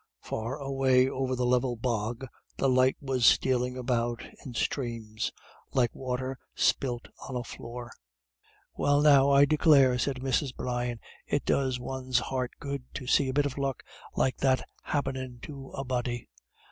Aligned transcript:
Far 0.23 0.57
away 0.57 1.07
over 1.07 1.35
the 1.35 1.45
level 1.45 1.75
bog 1.75 2.25
the 2.57 2.67
light 2.67 2.97
was 2.99 3.23
stealing 3.23 3.77
about 3.77 4.23
in 4.43 4.55
streams 4.55 5.31
like 5.73 5.93
water 5.93 6.39
spilt 6.55 7.09
on 7.29 7.35
a 7.35 7.43
floor. 7.43 7.91
"Well 8.73 9.01
now, 9.01 9.29
I 9.29 9.45
declare," 9.45 9.99
said 9.99 10.15
Mrs. 10.21 10.55
Brian, 10.55 10.99
"it 11.27 11.45
does 11.45 11.79
one's 11.79 12.17
heart 12.17 12.49
good 12.59 12.83
to 12.95 13.05
see 13.05 13.29
a 13.29 13.33
bit 13.35 13.45
of 13.45 13.59
luck 13.59 13.83
like 14.15 14.37
that 14.37 14.67
happenin' 14.85 15.37
to 15.43 15.69
a 15.73 15.83
body." 15.85 16.27